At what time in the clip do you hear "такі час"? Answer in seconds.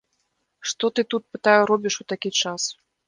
2.15-2.61